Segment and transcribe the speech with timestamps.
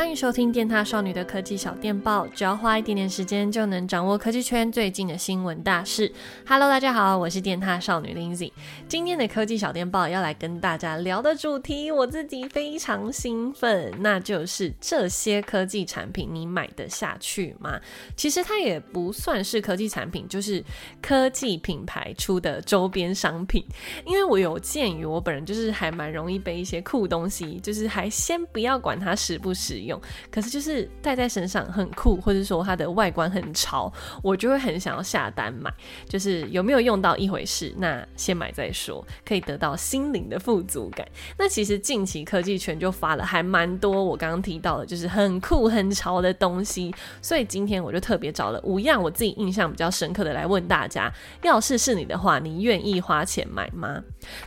[0.00, 6.10] 欢迎收听电獭少女的科技小电报，只要花一点点时间就能掌握科技圈最近的新闻大事。
[6.46, 8.50] Hello，大家好，我是电獭少女 Lindsay。
[8.88, 17.78] 今天的科技小电报要来跟大家聊的主题，我自己非常兴奋，那就是这些科技产品你买得下去吗？
[18.16, 20.64] 其实它也不算是科技产品，就是
[21.02, 23.62] 科技品牌出的周边商品。
[24.06, 29.89] 因为我有鉴于我本人就是还蛮容易被一些酷东西，就是还先不要管它实不实用，
[30.30, 33.90] 可是就是戴在身上很酷，或者说它的外观很潮，
[34.22, 35.72] 我就会很想要下单买。
[36.08, 41.06] 就是有没有用到一回事，那先买再说，可以得到心灵的富足感。
[41.38, 46.94] 那其实近期科技圈就发了还蛮多我刚刚提到的，就是很酷很潮的东西。
[47.22, 54.02] 所以今天我就特别找了五样我自己印象比较深刻的来问大家：要是是你的话，你愿意花钱买吗？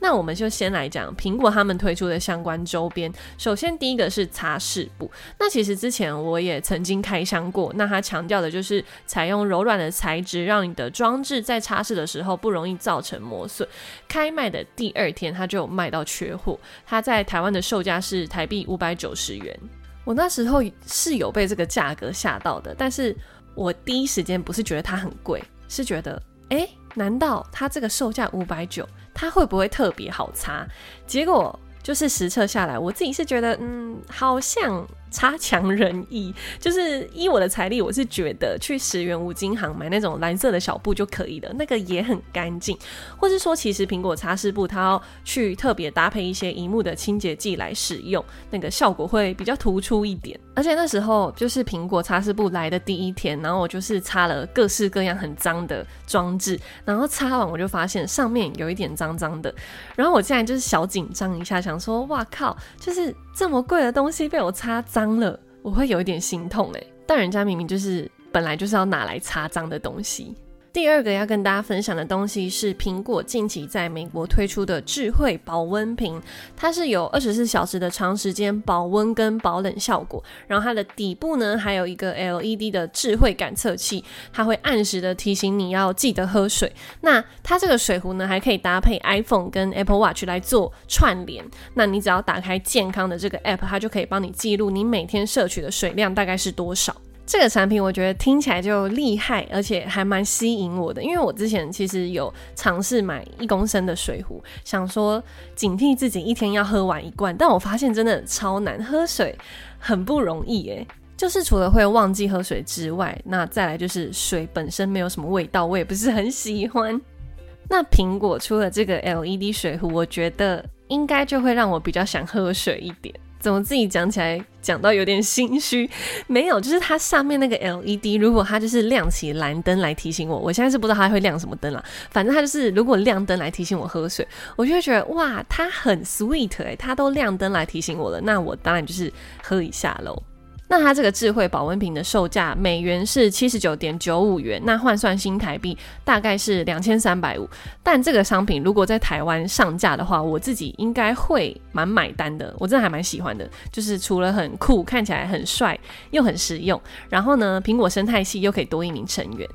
[0.00, 3.12] 那我们就先来讲苹果他们推出的相关周边。
[3.36, 5.10] 首先第一个是擦拭布。
[5.36, 13.68] 那其实之前我也曾经开箱过，那它强调的就是采用柔软的材质，让你的装置在擦拭的时候不容易造成磨损。
[14.06, 16.58] 开卖的第二天，它就卖到缺货。
[16.86, 19.60] 它在台湾的售价是台币五百九十元。
[20.04, 23.14] 我那时候是有被这个价格吓到的，但是
[23.54, 30.66] 我第一时间不是觉得它很贵，是觉得，诶，难道它这个售价五百九，它会不会特别好擦？
[31.06, 34.86] 结果就是实测下来，我自己是觉得，嗯，好像。
[35.10, 42.76] 差强人意，就是依我的财力，我是觉得去十元五金行买那种蓝色的小布就可以了，那个也很干净。
[43.16, 50.38] 或是说，其实苹果擦拭布它要去特别搭配一些荧幕的清洁剂来使用，那个效果会比较突出一点。
[50.54, 59.54] 而且那时候就是苹果擦拭布来的第一天，然后我就是擦了各式各样很脏的装置，然后擦完我就发现上面有一点脏脏的，
[59.94, 65.16] 然后我竟然就是小紧张一下，想说哇靠，就是这么贵的东西被我擦脏。
[65.20, 70.34] 了，我会有一点心痛哎，但人家明明就是本来就是要拿来擦脏的东西。
[70.78, 76.22] 第二个要跟大家分享的东西是苹果近期在美国推出的智慧保温瓶，
[76.56, 86.72] 它是有二十四小时的长时间保温跟保冷效果，然后它的底部呢还有一个 LED 的智慧感测器，它会按时的提醒你要记得喝水。
[87.00, 96.94] 那它这个水壶呢还可以搭配 iPhone 跟 Apple Watch 来做串联，那你只要打开健康的这个 App，它就可以帮你记录你每天摄取的水量大概是多少。
[97.28, 101.02] 这个产品我觉得听起来就厉害，而且还蛮吸引我的。
[101.02, 105.22] 因为我之前其实有尝试买一公升的水壶，想说
[105.54, 109.36] 警惕自己一天要喝完一罐，但我发现真的超难喝水，
[109.78, 110.86] 很不容易耶。
[111.18, 116.98] 就是除了会忘记喝水之外，那再来就是水本身没有什么味道，我也不是很喜欢。
[117.68, 123.14] 那苹果出了这个 LED 水壶，我觉得应该就会让我比较想喝水一点。
[123.52, 125.88] 我自己讲起来讲到有点心虚？
[126.26, 131.84] 没有，就是它上面那个 LED，如果它就是亮起蓝灯来提醒我，我现在是不知道它会亮什么灯啦。
[132.10, 134.26] 反正它就是如果亮灯来提醒我喝水，
[134.56, 139.12] 我就会觉得哇，它很 sweet 哎、它都亮灯来提醒我了，那我当然就是
[139.42, 140.22] 喝一下喽。
[140.68, 147.48] 那它这个智慧保温瓶的售价美元是七十九点九五元，那换算新台币大概是两千三百五。
[147.82, 153.48] 但这个商品如果在台湾上架的话，我自己应该会蛮买单的，我真的还蛮喜欢的。
[153.72, 155.78] 就是除了很酷，看起来很帅，
[156.10, 159.48] 又很实用，然后呢，苹果生态系又可以多一名成员。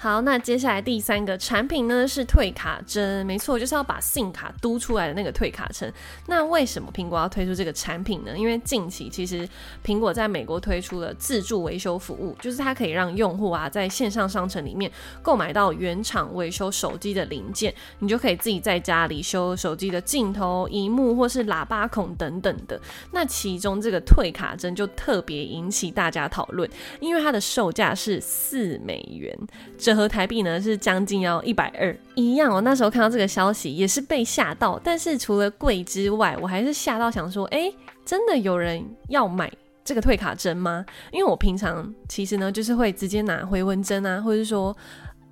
[0.00, 5.92] 好，那接下来第三个产品呢是退卡针，没错，就是要把 SIM 卡嘟出来的那个退卡针。
[6.28, 8.38] 那为什么苹果要推出这个产品呢？
[8.38, 9.46] 因为近期其实
[9.84, 14.88] 苹果在美国推出了自助维修服务，就是它可以让用户啊在线上商城里面
[15.20, 22.80] 购买到原厂维修手机的零件，你就可以自己在家里修手机的镜头、荧幕或是喇叭孔等等的。
[23.10, 26.70] 那其中这个退卡针就特别引起大家讨论，
[27.00, 29.36] 因为它的售价是四美元。
[29.88, 32.60] 折合台币呢是将近要一百二一样我。
[32.60, 37.72] 那时候看到这个消息也是被吓到，但是除了贵之外，我还是吓到想说，哎、
[38.04, 39.50] 真的有人要买
[39.82, 40.84] 这个退卡针吗？
[41.10, 44.76] 因为我平常其实呢就是会直接拿回纹针啊，或者说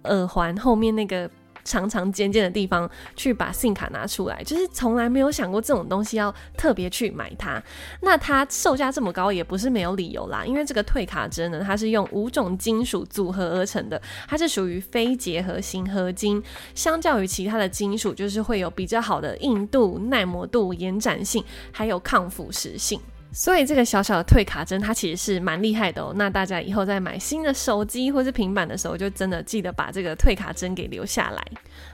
[0.05, 1.31] 耳环后面那个。
[1.67, 7.61] 长长尖尖的地方去把信卡拿出来，就是从来没有想过这种东西要特别去买它。
[8.01, 16.41] 那它售价这么高也不是没有理由啦，因为这个退卡针呢，它是用五种金属组合而成的，它是属于非结合型合金，
[16.75, 23.01] 相较于其他的金属，就是会有比较好的硬度、耐磨度、延展性，还有抗腐蚀性。
[23.37, 26.11] 所以这个小小的退卡针，它其实是蛮厉害的哦。
[26.17, 31.45] 那大家以后在买新的手机或是平板的时候，就真的记得把这个退卡针给留下来。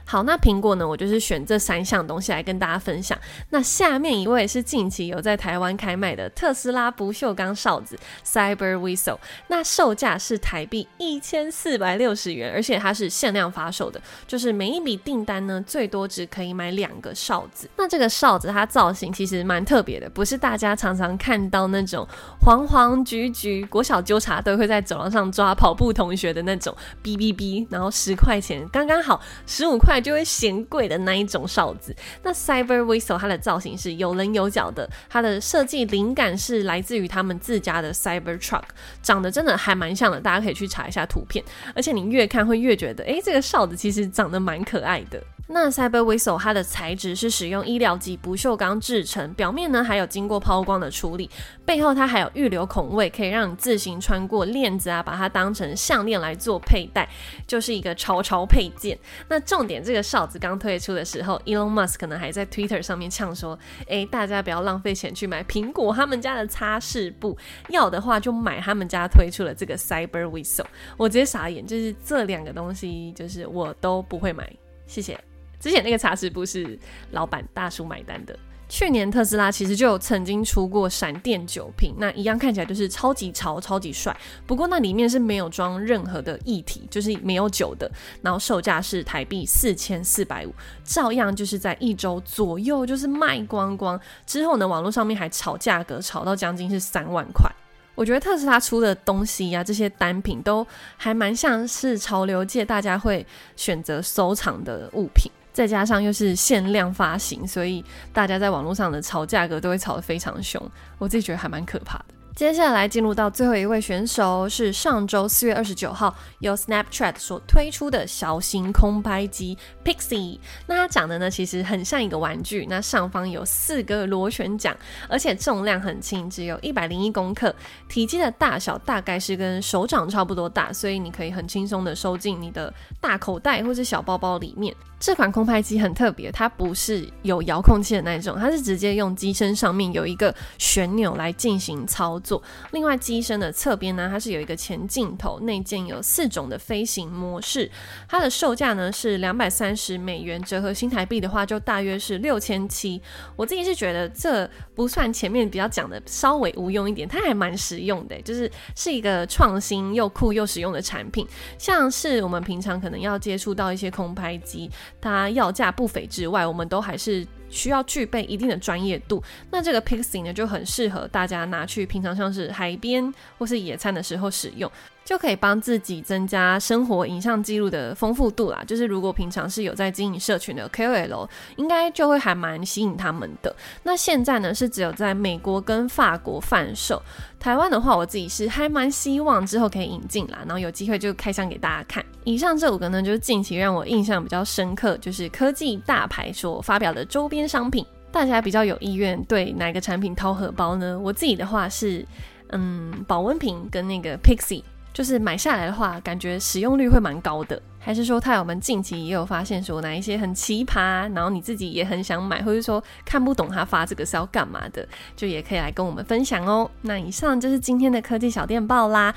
[0.05, 3.17] 好，那苹果呢，我就是选这三项东西来跟大家分享。
[3.49, 9.17] 那下面一位是近期有在台湾开卖的特斯拉不锈钢哨子 Cyber Whistle，
[9.47, 17.69] 那售价是台币一千四百六十元，而且它是限量发售的，就是每一笔订单呢，最多只可以买两个哨子。
[17.75, 22.07] 那这个哨子它造型其实蛮特别的，不是大家常常看看到那种
[22.41, 30.03] 黄黄橘橘国小纠察队会在走廊上抓跑步同学的那种哔哔哔，然后十块钱刚刚好，十五块。
[30.03, 31.95] 就会嫌贵的那一种哨子。
[32.23, 38.63] 那 Cyber Whistle 它的造型是有棱有角的，它的设计灵感是来自于他们自家的 Cyber Truck，
[39.01, 41.41] 长得真的还蛮像的，大家可以去查一下图片。
[41.73, 45.23] 而且你越看会越觉得，诶，这个哨子其实长得蛮可爱的。
[45.47, 51.22] 那 Cyber Whistle 它的材质是使用医疗级不锈钢制成，表面呢还有经过抛光的处理，
[51.65, 57.07] 背后它还有预留孔位，可以让你自行穿过链子啊，把它当成项链来做佩戴，
[57.47, 58.97] 就是一个潮潮配件。
[59.29, 67.37] 那重点，这个哨子刚推出的时候，Elon Musk 可能还在 Twitter 上面呛说：“诶，大家不要浪费钱去买苹果他们家的擦拭布，
[67.69, 70.65] 要的话就买他们家推出了这个 Cyber Whistle。”
[70.97, 74.51] 我直接傻眼，就是这两个东西，就是我都不会买，
[74.85, 75.19] 谢谢。
[75.59, 76.77] 之前那个茶匙不是
[77.11, 78.37] 老板大叔买单的。
[78.73, 84.17] 去年特斯拉其实就有曾经出过闪电酒瓶，那一样看起来就是超级潮、超级帅。
[84.47, 87.87] 不过那里面是没有装任何的液体，就是没有酒的。
[88.23, 90.51] 然后售价是台币四千四百五，
[90.83, 93.99] 照样就是在一周左右就是卖光光。
[94.25, 97.47] 之后呢，网络上面还炒价格，炒到将近是三万块。
[97.93, 100.65] 我觉得特斯拉出的东西呀、这些单品都
[100.97, 103.23] 还蛮像是潮流界大家会
[103.55, 105.31] 选择收藏的物品。
[105.53, 110.61] 再加上又是限量发行，所以大家在网络上的炒价格都会炒得非常凶，
[110.97, 112.05] 我自己觉得还蛮可怕的。
[112.35, 120.39] 接下来进入到最后一位选手，是上周四月二十九号由 Snapchat 所推出的小型空拍机 Pixie。
[120.65, 122.65] 那它长得呢，其实很像一个玩具。
[122.67, 124.75] 那上方有四个螺旋桨，
[125.07, 127.53] 而且重量很轻，只有一百零一公克。
[127.87, 134.75] 体积的大小大概是跟手掌差不多大，所以你可以很轻松的收进你的大口袋或是小包包里面。
[134.99, 142.41] 这款空拍机很特别，它不是有遥控器的那种，它是直接用机身上面有一个旋钮来进行操作。
[142.71, 147.69] 另外，机身的侧边呢，它是有一个前镜头，内建有四种的飞行模式。
[148.07, 153.01] 它的售价呢是两百三十美元，折合新台币的话就大约是六千七。
[153.35, 161.27] 我自己是觉得这不算前面比较讲的稍微无用一点，它还蛮实用的，就是是一个创新又酷又实用的产品。
[161.57, 164.69] 像是我们平常可能要接触到一些空拍机。
[165.01, 169.23] 它要价不菲之外，我们都还是需要具备一定的专业度。
[169.51, 174.69] 那这个 Pixie 呢，就很适合大家拿去平常像是海边或是野餐的时候使用。
[175.05, 178.63] 就可以帮自己增加生活影像记录的丰富度啦。
[178.65, 183.55] 就是如果平常是有在经营社群的 KOL，应该就会还蛮吸引他们的。
[183.83, 187.01] 那现在呢，是只有在美国跟法国贩售。
[187.39, 192.03] 台湾的话，我自己是还蛮希望之后可以引进啦，然后有机会就开箱给大家看。
[192.23, 197.85] 以上这五个呢，就是近期让我印象比较深刻，就是科技大牌所发表的周边商品。
[198.13, 200.97] 大家比较有意愿对哪个产品掏荷包呢？
[200.97, 202.05] 我自己的话是，
[202.51, 204.63] 嗯，保温瓶跟那个 Pixie。
[204.93, 207.61] 就是买下来的话，感觉使用率会蛮高的。
[207.79, 216.69] 还是说，泰友们近期也有发现说哪一些很奇葩，然后你自己也很想买，或者说看不懂他发这个是要干嘛的，就也可以来跟我们分享哦。
[216.83, 219.13] 那以上就是今天的科技小电报啦。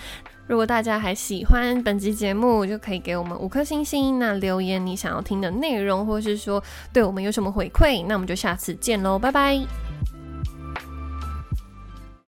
[0.49, 4.19] 如果大家还喜欢本集节目，就可以给我们五颗星星。
[4.19, 9.86] 那留言你想要听的内容，或是说对我们有什么回馈，那我们就下次见喽，拜拜。